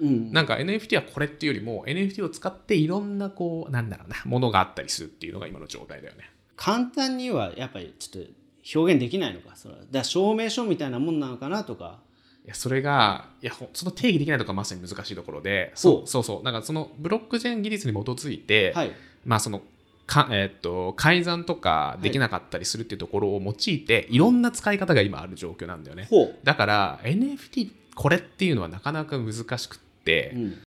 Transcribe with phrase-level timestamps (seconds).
[0.00, 0.32] うん。
[0.32, 6.30] なんか NFT はこれっていうよりも NFT を使っていろんなこうなんだろうなものがあったりするっていうのが今の状態だよね。
[6.56, 8.30] 簡単にはやっぱりちょっと
[8.78, 9.80] 表現できないのかそれは。
[9.90, 12.00] だ証明書みたいなもんなのかなとか。
[12.44, 16.42] いやそれがいやほその定義できないところがまさに難しいところでそそううそうそう。
[16.42, 18.92] なんかそのブロックチェーン技術に基づいて、はい。
[19.24, 19.62] まあその
[20.06, 26.08] かえっと改ざんとかできなかったりするっていうところを用いて、い、ろんな使い方が今ある状況なんだよね。
[26.10, 30.62] ほう、だから NFT これっていうのはなかなか難しくって、うん、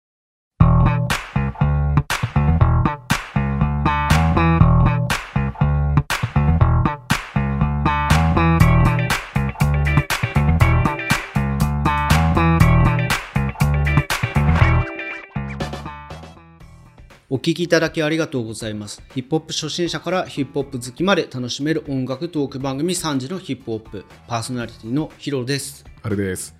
[17.30, 19.02] お聞きいただきありがとうございます。
[19.14, 25.84] ヒップホップ初心者からヒップホップ好きまで楽しめる音楽トーク番組3時のヒップホップパーソナリティのヒロです。
[26.02, 26.56] あれです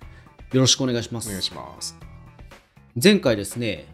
[0.53, 1.27] よろしくお願いします。
[1.27, 2.08] お願いします
[3.01, 3.85] 前回ですね、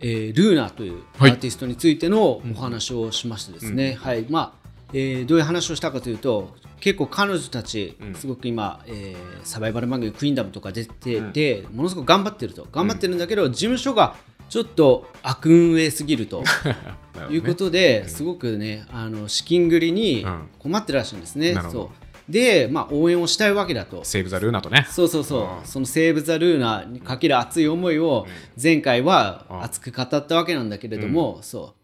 [0.00, 4.26] えールーナというアはいーティストについてのお話をしましてですね、はい。
[4.28, 8.14] まあえーどういう話をしたかというと結構彼女たちうん。
[8.14, 12.66] すごく今、えーサバイバル番組クイーンダムとか出てて、ものすごく頑張ってると。
[12.70, 14.14] 頑張ってるんだけど、事務所が
[14.48, 17.26] ちょっと悪運営すぎると ね。
[17.30, 20.48] いうことで、すごくねあの資金繰りにうん。
[20.58, 21.54] 困ってらっしゃるんですね。
[21.70, 24.04] そうで、まあ、応援をしたいわけだと。
[24.04, 24.86] セーブ・ザ・ルーナとね。
[24.90, 25.66] そうそうそう、うん。
[25.66, 28.26] そのセーブ・ザ・ルーナにかける熱い思いを
[28.60, 31.74] 前回は熱く語ったわけなんだけれども、そ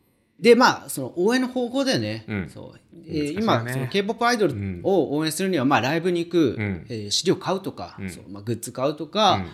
[0.40, 0.42] う。
[0.42, 2.48] でまあその応援の方法でね、うん。
[2.48, 2.80] そう。
[3.08, 4.80] えー今 K-POP アイドルん。
[4.84, 6.86] を応援するには、まあ、ライブに行く、ん。
[6.88, 8.08] えー資料買うとか、ん。
[8.08, 8.24] そう。
[8.28, 9.46] まあ、グッズ買うとか、うん。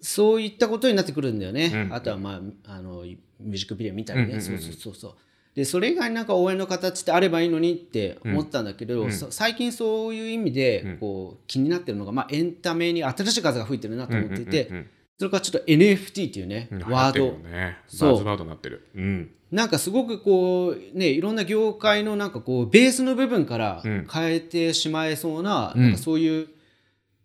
[0.00, 1.94] そういったことになってくるんだよね、うん。
[1.94, 4.42] あとは、まあ、あのミュージックビデオ見たりね、うんうんうん。
[4.42, 5.14] そうそうそうそう
[5.58, 16.82] でそれ以外になんか応援の形ってあればいいのにって思ったんだけど、そ最近そういう意味でこう気になってるのが、まあ、エンタメに新しい風が吹いてるなと思っていて、うんうんうんそれからちょっと NFT っていうね、うん。
[16.92, 17.32] ワード。
[17.38, 17.78] ね。
[17.88, 18.24] そう。
[18.24, 18.86] バードになってる。
[18.94, 19.30] うん。
[19.50, 24.06] なんかすごくこうねいろんな業界のなんかこうベースの部分からうん。
[24.08, 25.82] 変えてしまえそうな,、うん。
[25.82, 26.48] なんかそういう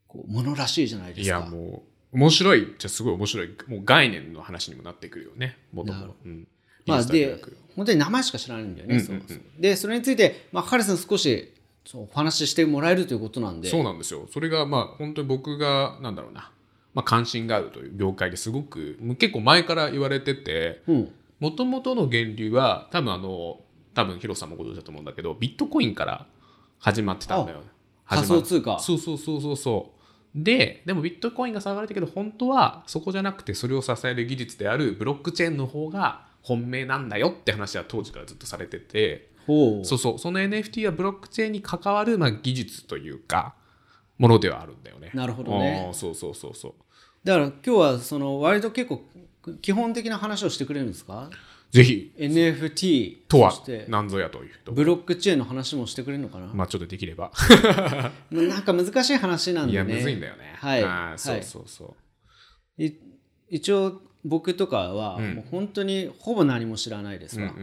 [0.07, 1.41] こうものらしいじゃないでいすか。
[1.41, 1.83] やも
[2.13, 3.49] う面白いじゃすごい面白い。
[3.67, 6.47] もう概念の話にもなってくるよねもともとうん
[6.85, 9.01] まあ、でム本当に名前しか知らないんだよね。
[9.59, 11.53] でそれについて、まあ、ハルさん少し
[11.85, 13.69] そうお話ししてもらえるということなんで。
[13.69, 14.27] そうなんですよ。
[14.31, 16.51] それがまあ本当に僕がなんだろうな。
[16.93, 23.59] まあ関心があるという業界ですごく結構前から言われててうん、もともとの源流は多分あの
[23.93, 26.27] 多分ヒロさんもご存知だと思うんだけどビットコインから
[26.79, 27.65] 始まってたんだよね。
[28.05, 28.79] 仮想通貨。
[28.79, 29.99] そうそうそうそうそう。
[30.35, 39.31] ででもビットコインが騒がれたけど本当はそこじゃなくてそれを支える技術であるブロックチェーンの方が本命なんだよって話は当時からずっとされてて。
[39.47, 39.85] ほう。
[39.85, 40.19] そうそう。
[40.19, 43.55] その NFT はブロックチェーンに関わる、まあ、技術というか
[44.17, 45.09] ものではあるんだよね。
[45.13, 45.89] なるほどね。
[45.93, 46.73] そうそうそうそう。
[47.23, 49.01] だから今日はその割と結構
[49.61, 51.29] 基本的な話をしてくれるんですか？
[51.71, 52.13] ぜひ。
[52.17, 53.51] NFT とは
[53.87, 54.71] 何ぞやというと。
[54.73, 57.31] ブロックチェーンの話もしてくれるのかな、まあちょっとできれば。
[58.31, 59.73] なんか難しい話なんでね。
[59.73, 60.53] いやむずいんだよね。
[60.57, 60.83] はい。
[60.83, 61.43] あーそうはい。
[61.43, 61.95] そうそ
[62.77, 62.93] う、い
[63.53, 67.53] 一応僕とかはもう本当にほぼ何も知らないですわ、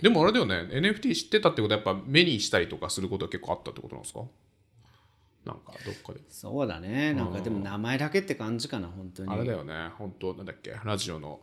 [0.00, 0.68] でもあれだよね。
[0.70, 4.20] NFT 知ってたってことはやっぱ目にしたりとかすることは結構あったってことなんですか？
[5.44, 6.20] なんかどっかで。
[6.28, 7.14] そうだね。
[7.14, 9.32] なんかでも名前だけって感じかな本当に。
[9.32, 9.88] あれだよね。
[9.98, 10.76] 本当なんだっけ？
[10.84, 11.40] ラジオの。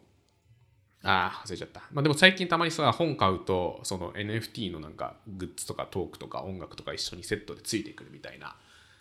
[1.01, 1.81] ああ忘れちゃった。
[1.91, 8.55] まあでも最近たまにさ本買うとその NFT のなんかグッズとかトークとか音楽とか一緒にセットでついてくるみたいな。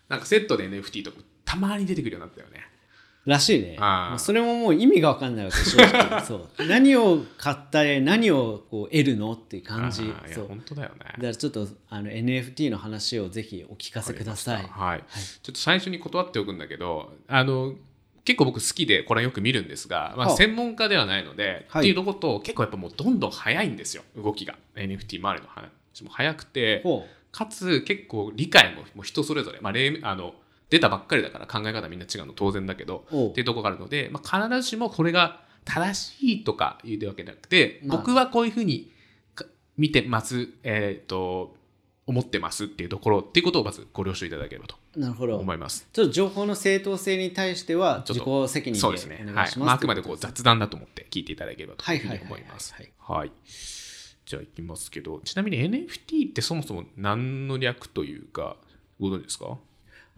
[0.09, 2.66] なんかセットで NFT とかたまに出てくるようになったよね
[3.25, 3.77] らしいね。
[3.79, 4.11] あー。
[4.11, 6.21] もうそれももう意味が分かんないわけ正直。
[6.25, 6.67] そう。
[6.67, 10.12] 何を買ったり何をこう得るのっていう感じ。
[10.33, 10.47] そう。
[10.47, 10.97] 本当だよね。
[11.01, 14.67] だからちょっとあの NFT の話をぜひお聞かせください。
[14.71, 15.05] はい、
[15.43, 17.75] ちょっと最初に断っておくんだけどあの
[18.25, 21.83] 結構僕好きでこれよく見るんですが、まあ、はあ専門家ではないので、はい。
[21.83, 24.57] っていうこと結構やっぱもうどんどん早いんですよ動きが。
[24.75, 30.34] NFT 周りの話も早くてほかつ結構理解ももう人それぞれ、まあ、例あの
[30.71, 38.92] 出たばっかりだから考え方みんな違うの当然だけどっていうところがあるので、まあ、必ずしもこれが正しいとかいうわけじゃなくて、まあ僕はこういうふうに
[39.34, 39.45] か
[39.77, 41.57] 見てます、えー、と
[42.07, 45.87] 思ってますっていうところっていうことをまずご了承いただければと思います。
[45.92, 49.31] ちょっと情報の正当性に対しては自己責任でおそうですね。
[49.34, 49.59] はい。
[49.59, 52.75] まあ、あくまでこう雑談だと思って聞いていただければと思います。
[52.75, 53.33] はいはい。
[54.25, 58.57] じゃあいきますけど、ちなみに NFT ってそもそも何の略というか、
[59.01, 59.59] ご存知ですか？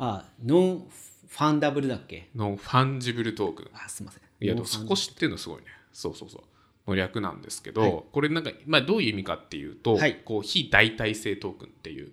[0.01, 2.29] あ non-fungible だっけ？
[2.35, 3.71] non-fungible token。
[3.75, 5.65] あすいませんいや、でもそこ知ってるのすごいね。
[5.93, 6.91] そうそうそう。
[6.91, 12.11] の略なんですけど、これなんか、まあ、どういう意味かっていうと、はいこう非代替性トークンっていう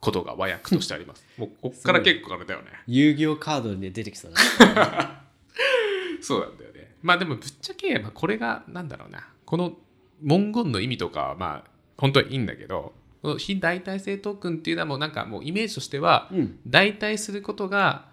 [0.00, 1.24] ことが和訳としてあります。
[1.36, 2.68] もうこっから結構あれだよね。
[2.86, 4.38] 遊戯王カードで出てきそうだ
[6.22, 6.94] そうなんだよね。
[7.02, 9.76] まあでもぶっちゃけ、まあ、これがなんだろうなこの
[10.20, 12.94] 文言の意味とかはまあ本当はいいんだけど
[13.38, 16.58] 非代替性トークンっていうのはもうなんかもうイメージとしては、うん。
[16.66, 18.06] 代替することが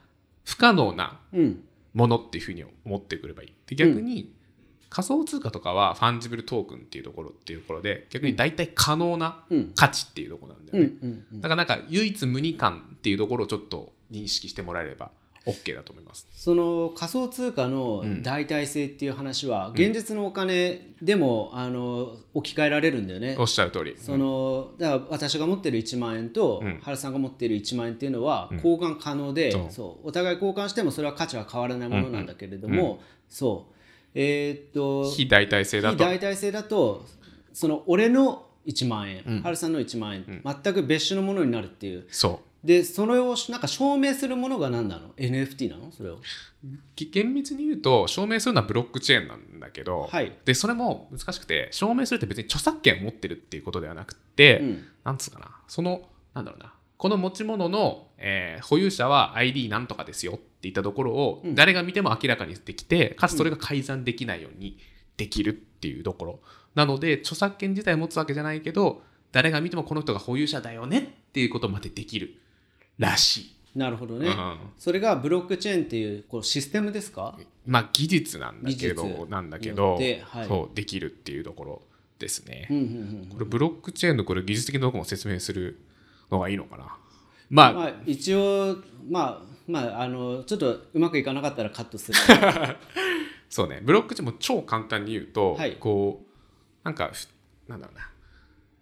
[0.45, 1.63] 不可能なうん。
[1.93, 3.53] ものっていうふうに思ってくれればいい。
[3.65, 4.31] で逆に、
[4.89, 11.23] 仮想通貨とかは fungible token っていうところっていうところで逆に代替可能なうん価値っていうところなんだよね。
[11.33, 15.11] だからなんか唯一無二感っていうところをちょっと認識してもらえれば
[15.45, 16.27] OK だと思います。
[16.33, 23.35] その仮想通貨の代替性っていう話は現実のお金でもあの置き換えられるんだよね。
[23.39, 23.95] おっしゃる通り。
[23.97, 26.79] そのだから私が持ってる1万円とうん。
[26.81, 30.07] 原さんが持ってる1万円っていうのは交換可能で、そう。
[30.07, 32.99] お互い交換してもそれは価値は変わらないものなんだけれども、
[33.29, 33.73] そう。
[34.15, 35.97] えーっと非代替性だと。
[35.97, 37.05] 非代替性だと
[37.53, 42.05] その俺の1万円、原さんの1万円、全く別種のものになるっていう。
[42.11, 45.91] そでそれをなんか証明するものが何なの？NFT なの？
[45.91, 46.19] それを。
[46.95, 50.37] 厳密に言うと証明するのはブロックチェーンなんだけど、はい。
[50.43, 54.87] でそれも難しくて証明するって別に著作権を持ってるっていうことではなくて、うん。
[55.05, 55.45] なんつうかな？
[55.67, 56.01] その
[56.33, 56.73] なんだろうな。
[56.97, 64.77] この持ち物の、えー保有者は ID なんとかですよっていったところを誰が見ても明らかにできて、かつそれが改ざんできないように
[65.15, 66.39] できるっていうところ。
[66.75, 69.01] なので著作権自体を持つわけじゃないけど
[69.31, 72.35] 誰が見てもこの人が保有者だよねっていうことまでできる
[72.99, 73.55] らしい。
[73.75, 74.57] なるほどね、うん。
[74.77, 77.37] それがブロックチェーンっていうこうシステムですか？
[77.65, 79.25] まあ技術なんだけ技ど術。
[79.29, 80.47] なんだけど、はい。
[80.47, 81.81] そうできるっていうところ
[82.19, 82.67] ですね。
[82.69, 82.85] うんうんう
[83.25, 85.79] んこれブロックチェーンのこれ技術的なところも説明する
[86.29, 86.97] のがいいのかな？
[87.49, 88.77] まあ、まあ一応
[89.09, 92.17] まあまああのちょっとうまくいかなかったらカットする。
[93.49, 95.75] そうね、ブロックチェーンも超簡単に言うと、はい。
[95.79, 96.27] こう、
[96.83, 97.27] なんか、ふ
[97.67, 98.08] なんだろうな。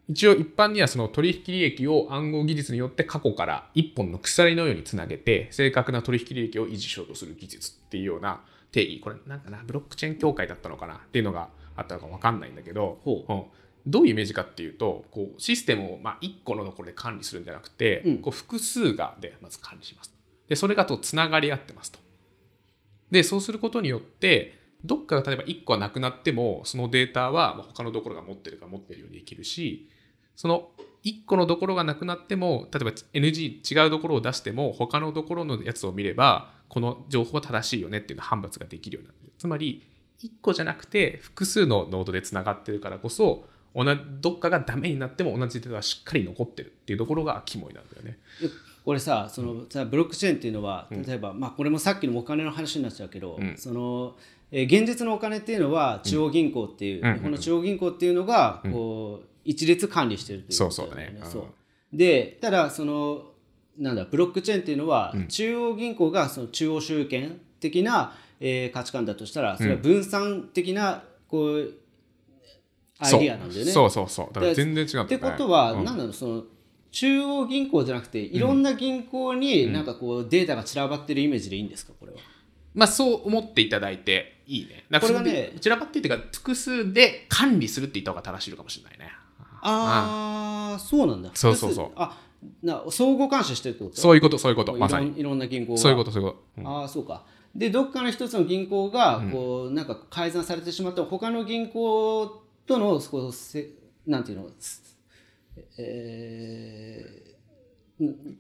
[0.10, 9.00] 一応一般にはその取引履歴を暗号技術によって過去から一本の鎖のようにつなげて正確な取引履歴を維持しようとする技術っていうような定義。
[9.02, 13.34] これなんかなブロックチェーン協会だったのかなっていうのがあったのか分かんないんだけどほう。
[13.34, 13.44] うん。
[13.86, 18.18] どういうイメージかっていうとこうシステムをまあ1個のところで管理するんじゃなくて、うん。
[18.20, 20.14] こう複数がでまず管理します。
[20.48, 22.00] でそれがとつながり合ってますと。
[23.12, 29.90] でそうすることによってどっかが例えば1個はなくなってもそのデータはまあ他のところが持ってるか持ってるようにできるし
[30.38, 30.70] その
[31.04, 39.32] 1個のところがなくなっても例えば NG 違うところを出しても他のところのやつを見ればこの情報は正しいよねっていうの判別ができるようになる。
[39.38, 39.84] つまり
[40.24, 43.46] 1個じゃなくて複数のノードでつながってるからこそ
[43.76, 48.18] 同じどっかがダメになっても同じデータはしっかり残ってるっていうところが肝になるんだよね。
[48.84, 54.16] これさそのさブロックチェーンっていうのは例えば、まあ、これもさっきのお金の話になっちゃうけど、その
[54.52, 57.14] えー現実のお金っていうのは中央銀行っていう、うん。
[57.16, 61.18] 日本の中央銀行っていうのがこう一律管理してるというそうことそうだね。
[61.24, 61.28] う。
[61.28, 61.32] ん。
[61.32, 61.46] そう
[61.92, 63.32] でただその
[63.78, 71.74] なんだブロックチェーンっていうのは、中央銀行がその中央集権的な、えー価値観だとしたらそれは分散的なこう
[73.00, 73.72] アイディアなんだよね。
[73.72, 74.28] そうそうそう。
[74.34, 75.04] だから全然違うね。
[75.04, 75.86] ってことは、うん。
[75.86, 76.44] なんだろうその
[76.92, 82.18] 中央銀行じゃなくていろんな銀行になんかこうデータが散らばってるイメージでいいんですかこれは？
[82.74, 84.86] まあそう思っていただいていいね。
[85.00, 89.12] これがね散らばってっていうか複数で管理するって言った方が正しいのかもしれないね。
[89.68, 91.32] ああそうなんだ。
[91.34, 91.92] そうそうそう。
[91.96, 92.18] あ
[92.64, 93.98] な相互監視してるってこと？
[94.00, 94.74] そういうことそういうこと。
[94.76, 95.20] まさに。
[95.20, 95.78] いろんな銀行が。
[95.80, 96.70] そういうことそういうこと。
[96.70, 97.26] ああそうか。
[97.56, 101.02] でどっかの一つの銀行がこう、なんか改ざんされてしまった。
[101.02, 103.70] ら他の銀行とのこうせ
[104.06, 104.50] なんていうの？
[105.80, 107.24] え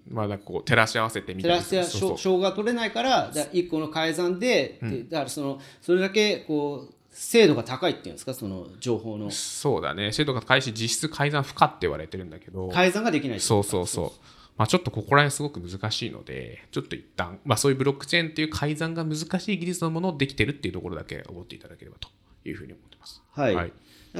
[0.07, 2.17] まあだからこう照らし合わせてみ照らしやそうそう。
[2.17, 8.33] 証が取れないからだ1個の改ざんで,で、だからそのそれだけこう精度が高いっていうんですか？
[8.33, 9.31] その情報の。
[9.31, 10.11] そうだね。
[10.11, 12.69] 精度が高いし実質改ざん不可って言われてるんだけど。
[12.69, 14.11] 改ざんができないそうそうそう。
[14.57, 22.09] まあちょっとここら辺すごく難しいので、ちょっと一旦、まあそういうブロックチェーンっていう改ざんが難しい技術のものをできてるっていうところだけ思っていただければと
[22.45, 23.21] いうふうに思ってます。
[23.31, 23.73] はい、はい。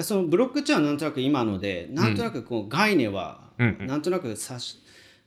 [0.03, 4.79] そのブロックチェーンはなんとなく今のでなんとなくこう概念は、うんなんとなく指し、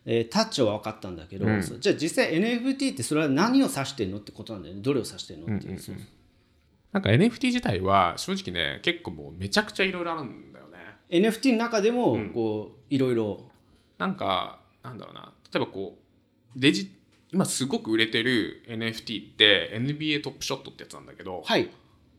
[0.07, 4.81] えータッチは分かったんだけど、そうじゃあ実際 NFT ってそれは何を指してるのってことなんだよね。
[4.83, 5.97] どれを指してるのっていう,そう、
[6.93, 10.79] なんか NFT 自体は正直ね、結構もうめちゃくちゃいろいろあるんだよね。
[11.11, 13.51] NFT の中でもこういろいろ。
[13.99, 15.99] なんか、なんだろうな、例えばこ
[16.57, 16.91] う、デジ、
[17.33, 21.71] 今すごく売れてる NFT って NBA トップショットってやつなんだけど、はい。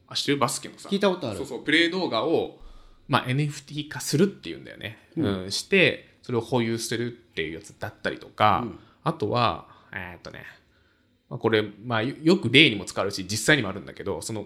[0.08, 1.38] あ、知ってるバスケのさ、聞いたことある。
[1.38, 2.60] そうそう、プレイ動画を、
[3.08, 5.00] まあ、NFT 化するっていうんだよね。
[5.18, 5.52] うん。
[5.52, 8.68] して、それを保有するっていうやつだったりとか、
[9.04, 10.46] あとは、えーっとね、
[11.32, 14.46] まあ、これ、まあ、よよく例にも使うし、実際にもあるんだけど、その、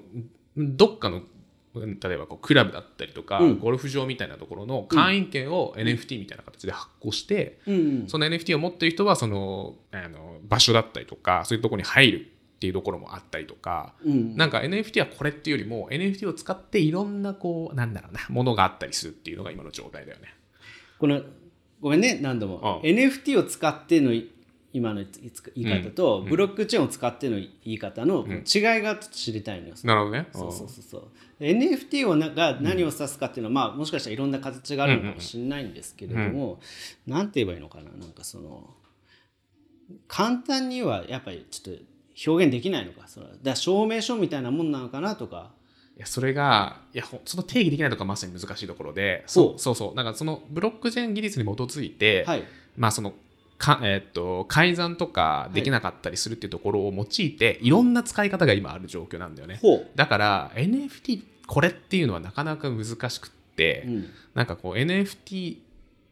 [0.56, 3.60] どっかの、うん例えばこうクラブだったりとか、うん。
[3.60, 8.08] ゴルフ場みたいなところの会員権を NFT みたいな形で発行して、うんうん。
[8.08, 14.38] その NFT を持ってる人はそのあの場所だったりとかそういうところに入るっていうところもあったりとか、うん。
[14.38, 20.34] なんか NFT はこれっていうよりも NFT を使っていろんなこうなんだろうなものがあったりするっていうのが今の状態だよね。
[20.98, 21.24] この
[21.82, 22.90] ごめんね何度も、うん。
[22.90, 24.14] NFT を使っての
[24.76, 25.08] 今の言
[25.56, 28.42] い方と、ブロックチェーンを使っての言い方の違い
[28.82, 30.28] が知りたいのよ、なるほどね。
[30.34, 31.08] そうそうそうそう。
[31.40, 36.60] NFT をなが何を指すかっていうのは、まあ、もしかしたらいろんな形があるのかもしれないんですけれども、
[37.08, 37.86] なんて言えばいいのかな？
[37.98, 38.70] なんかその
[40.10, 41.82] 簡単にはやっぱりちょっと
[42.32, 43.08] 表現できないのか？
[43.08, 45.52] そのだ証明書みたいなもんなのかなとか。
[45.96, 49.96] いやそれがいやほその定義できないとかまさに難しいところでそうそうそう。
[49.96, 52.44] なんかそのブロックチェーン技術に基づいて、はい。
[52.76, 53.14] まあその
[53.58, 59.60] かえーっと改ざんとかできなかったりするっていうところを用いて、い、ろんな使い方が今ある状況なんだよね。
[59.96, 64.10] だから NFT これっていうのはなかなか難しくって、うん。
[64.34, 65.58] なんかこう NFT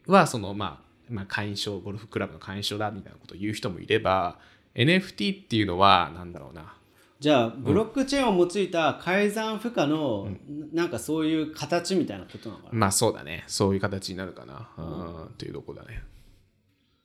[0.07, 4.37] はそのまあ、まあ、会員証ゴルフクラブの会員証だみたいなことを言う人もいれば
[4.75, 6.75] NFT っていうのはなんだろうな。
[7.19, 10.27] じゃあブロックチェーンを用いた改ざん不可の、
[10.73, 13.45] なんかそういう形みたいなことなのかな、まあそうだね。
[13.47, 16.03] そういう形になるかな、うん、っていうとこだね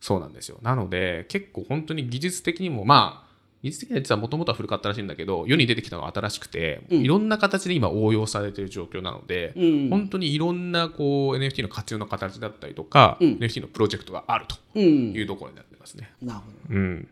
[0.00, 0.58] そうなんですよ。
[0.62, 3.28] なので結構本当に技術的にもまあ
[3.62, 9.90] 技術的には実はもともとは古かったらしいんだけど世に出てきたのが新しくて、いろんな形で今応用されている状況なので、うん。
[9.90, 13.28] 本当にいろんなこう NFT の活用の形だったりとか、うん。
[13.38, 15.12] NFT のプロジェクトがあるとうん。
[15.12, 16.12] いうところになってますね。
[16.22, 16.76] なるほど。
[16.76, 17.08] うん。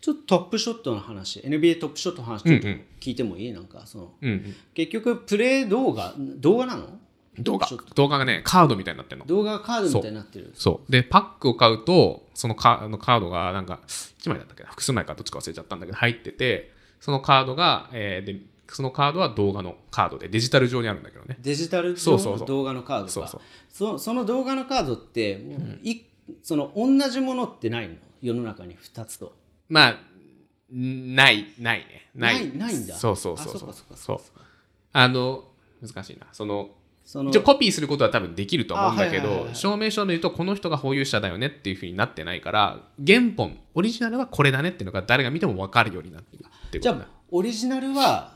[0.00, 2.66] ちょっとトップショットの話 NBA トップショットの話ちょっと
[3.00, 6.98] 聞いてもいい、なんかそのうんうん、結局プレイ動画動画なの？
[7.40, 7.68] 動画。
[7.94, 9.26] 動画がねカードみたいになってるの。
[9.26, 10.52] 動画がカードみたいになってる。
[10.54, 10.92] そう。
[10.92, 14.70] でパックを買うとそのカあのカードがなんか1枚だったっけな？
[14.70, 18.40] 複数枚かどっちか忘れちゃったんだけど入っててそのカードが、えーで
[18.70, 21.38] そのカードは動画のカードでデジタル上にあるんだけどね。
[21.40, 23.10] デジタル上そうそうそうの動画のカードか。
[23.10, 23.40] そうそう
[23.70, 26.04] そその動画のカードってもうい
[26.42, 27.94] その同じものってないの？
[28.20, 29.34] 世の中に2つと。
[29.70, 29.90] まあ
[30.74, 32.10] んないないね。
[32.14, 32.54] ない。
[32.54, 32.94] ないんだ。
[32.94, 33.74] そうそうそうそう。
[33.94, 34.20] そう。
[34.92, 35.44] あの
[35.80, 36.26] 難しいな。
[36.32, 36.68] その
[37.08, 39.56] その一応コピーすることは多分できると思うんだけどあはいはいはいはい。
[39.56, 46.96] 証明書を見るとこの人が保有者だよねっていうふうになってないから原本オリジナルはこれだねっていうのが誰が見ても分かるようになってるってことだ。
[46.96, 48.34] じゃあオリジナルは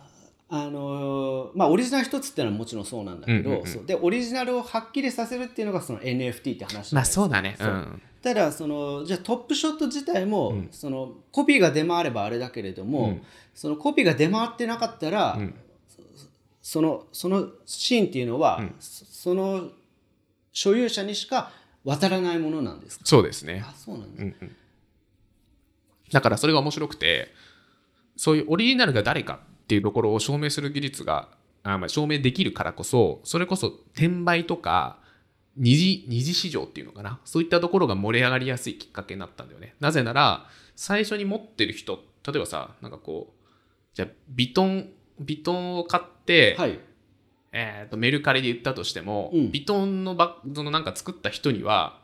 [0.49, 3.87] あのーまあオリジナル一つっていうのはもちろんそうなんだけど、うんうんうん。
[3.87, 7.59] でオリジナルをはっきりさせるっていうのがその NFT って話まあそうだね。
[7.61, 8.03] うん。
[8.23, 13.23] ただそのじゃあトップショット自体も、そのコピーが出回ればあれだけれども、うん。
[13.55, 15.55] そのコピーが出回ってなかったら、ん
[16.63, 19.69] そのそのシーンっていうのは、そその
[20.53, 21.51] 所有者にしか
[21.85, 23.05] 渡らないものなんですか？
[23.05, 23.65] そうですね。
[23.67, 24.57] あそうなんだ、うんうん。
[26.13, 27.29] だからそれが面白くて
[28.17, 31.29] そういうオリジナルが誰かっていうところを証明する技術が
[31.65, 34.99] あ、まあ、証明できるからこそそれこそ転売とか
[35.57, 37.19] 二次二次市場っていうのかな？
[37.25, 39.75] そういったところが盛り上がりやすいきっかけになったんだよね。
[39.81, 43.47] なぜなら最初に持ってる人例えばさなんかこう
[43.95, 44.91] じゃあビトン
[45.25, 46.79] ビトンを買って、はい
[47.53, 52.01] えー、とメルカリで言ったとしても、うんビトンのバそのなんか作った人には、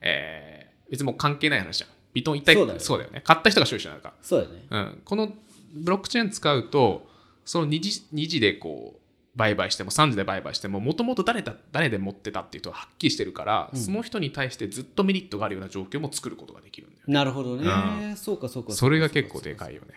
[0.00, 0.60] えー
[0.90, 1.90] 別にもう関係ない話じゃん。
[2.12, 3.22] ビトン一体そうだよねそうだよね。
[3.24, 4.12] 買った人が所有者なのか。
[4.20, 5.32] そうだよねうん、この
[5.72, 7.08] ブロックチェーン使うと、
[7.44, 9.00] その二次二次でこう
[9.36, 17.02] 売買しても3次で売買しても、もともと誰だ誰で持ってたっていうとはっきりしてるから、その人に対してずっとメリットがあるような状況も作ることができるんだよ。
[17.06, 19.94] なるほどね、うそうかそうかそれが結構でかいよね。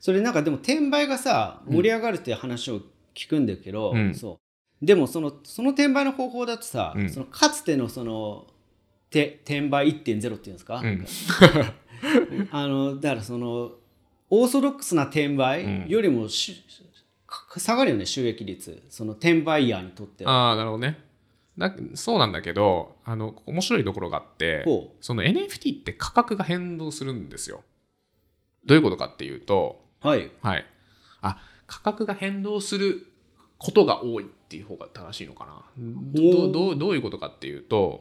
[0.00, 2.80] それなんかでも転売がさ盛り上がるっていう話を
[3.14, 4.14] 聞くんだけど、うん。
[4.14, 4.38] そ
[4.82, 4.84] う。
[4.84, 7.10] でもそのその転売の方法だとさ、うん。
[7.10, 8.46] そのかつてのその
[9.10, 11.06] て転売1.0っていうんですか,、うん。
[12.50, 13.72] あのだからその
[14.30, 18.82] オーソドックスな転売よりも下がるよね収益率。
[18.90, 20.50] その転売ヤーにとっては。
[20.50, 20.98] ああ、なるほどね。
[21.56, 27.62] だそうなんだけど、あの、面白いところがあってほ、その NFT って価格が変動するんですよ。
[28.66, 30.30] どういうことかっていうと、はい。
[30.42, 30.66] はい。
[31.22, 33.06] あ、価格が変動する
[33.58, 35.64] ことが多いっていう方が正しいのかな。
[35.78, 38.00] どどうどういうことかっていうと、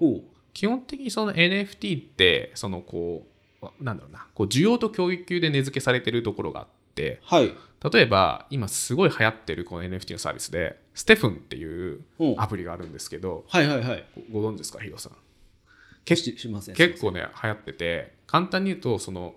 [0.54, 3.28] 基本的にその NFT って、そのこ
[3.62, 7.54] う、なんだろうな、こう需要と供給で値付けされてるところがあって、はい。
[7.92, 12.30] 例えば今すごい流行ってるこの NFT のサービスで、ステフンっていうう。
[12.32, 14.06] んアプリがあるんですけど、はいはいはい。
[14.32, 16.16] ごご存知ですか、ヒロさん？
[16.16, 16.76] ししません。
[16.76, 19.36] 結構ね、流行ってて、簡単に言うと、その、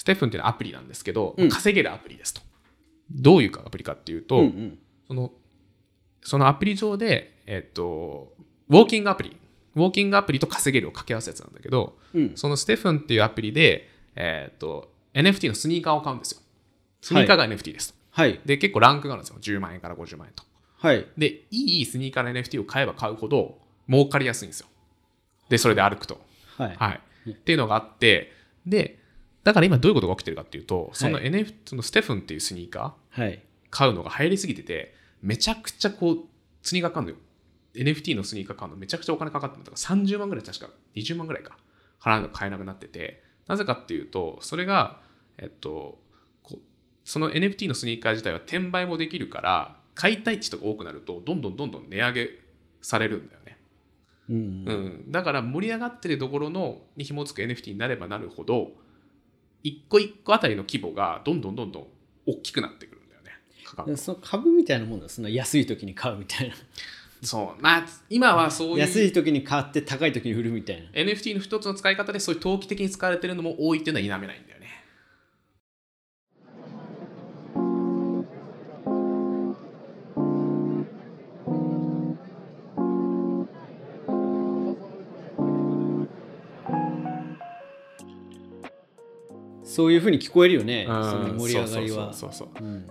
[0.00, 2.40] ステフンっていうのはアプリなんですけど、うん稼げるアプリですと。
[3.10, 5.30] どういうアプリかっていうと、うんうんその、
[6.22, 8.32] そのアプリ上で、えっと、
[8.70, 9.36] ウォーキングアプリ、
[9.76, 16.40] ウォーキングアプリと稼げるを掛け合わせやつなんだけど、うんそのステフンっていうアプリで、えっと、NFT のスニーカーを買うんですよ。
[17.02, 17.98] スニーカーが NFT ですと。
[18.12, 19.58] はいで、結構ランクがあるんですよ。
[19.58, 20.44] 10万円から50万円と。
[20.78, 24.66] はいで、いいスニーカーの NFT を買えば買うほど儲かりやすいんですよ。
[25.50, 26.18] で、それで歩くと。
[26.56, 26.92] はいは
[27.26, 27.30] い。
[27.32, 28.32] っていうのがあって、
[28.64, 28.99] で、
[29.44, 33.42] だから今どういうことが起きてるかっていうと、そのはい NF、そのステフンっていうスニーカーはい。
[33.70, 36.18] 買うのが流行りすぎてて、めちゃくちゃこう、
[36.62, 37.16] スニーカー買うのよ。
[37.74, 39.64] NFT のスニーカー買うのめちゃくちゃお金かかってるの。
[39.64, 40.68] とか30万ぐらい確か。
[40.94, 41.56] 20万ぐらいか。
[42.00, 45.00] 払うの買えなくなっててなぜかっていうとそれが
[45.38, 45.98] えっと
[47.04, 52.30] その NFT のスニーカー自体は転売もできるから買いたい人が多くなるとどんどんどんどん値上げ
[52.80, 53.58] されるんだよね、
[54.30, 58.72] うんうん、だから盛り上がってるところのに紐付く NFT になればなるほど
[59.62, 61.86] 一個一個あたりの規模がどんどんどんどん
[62.26, 63.30] 大きくなってくるんだよね。
[63.64, 63.90] 価格。
[63.90, 66.54] でその株みたいなもんだその安い時に買うみたいな。
[67.22, 67.62] そう。
[67.62, 70.88] まあ今はそういう安い時に買って高い時に売るみたいな。
[70.90, 74.59] NFT の一つの使い方でそういう投機的に使われてるのも多いっていうのは否めないんだよ
[89.70, 92.12] そういうふうに聞こえるよね、うんその盛り上がりは。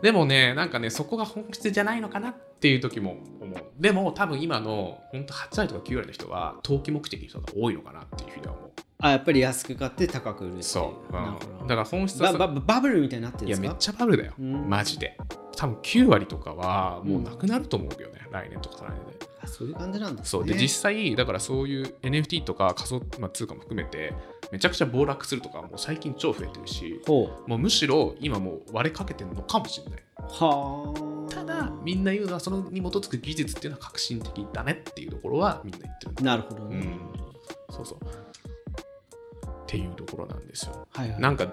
[0.02, 3.60] でもねなんかねそこが本質じゃないのかなっていう時も思う。
[3.80, 8.72] でも多分今の本当8割とか9割の人は投機目的の人が多いのかなっていうふうには思う。
[9.02, 11.16] あやっぱり安く買って高く売るそう、
[11.62, 11.68] うん。
[11.68, 14.34] だから本質はバブルみたいになってるんいやめっですかちゃバブルだよ。
[14.40, 14.70] うん。
[14.70, 15.18] マジで。
[15.56, 19.30] 多分9割とかはもうなくなると思うけどね、来年とか再来年で。
[19.39, 20.26] あそういう感じなんですね。
[20.26, 20.46] そう。
[20.46, 24.14] で実際だからそういう NFT とか仮想、まあ、通貨も含めて
[24.52, 30.04] めちゃくちゃ暴落するとかもう最近超増えてるしほもうむしろ今もう割れかけてるのかもしれない。
[30.20, 30.94] うは
[31.30, 31.34] あ。
[31.34, 37.76] ただみんな言うのはそのに基づく技術っていうのは革新的だねっていうところはみんな言ってるなるほどね、うん。
[37.76, 37.98] そうそう。
[37.98, 40.88] っていうところなんですよ。
[40.92, 41.22] はいはい。
[41.22, 41.48] なんか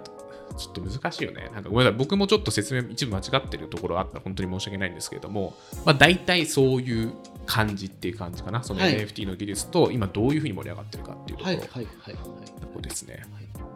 [0.57, 1.51] ちょっと難しいよね。
[1.55, 1.99] なんかごめんなさい。
[1.99, 7.13] 僕もちょっと説明一部間違ってるところあったら本当に申し訳ないんですけれども、まあ大体そういう
[7.47, 8.63] 感じっていう感じかな。
[8.63, 13.15] そのはい NFT の技術と今どういうふうに盛り上がってるかっていうところはいはいはいはいですね。
[13.33, 13.76] はい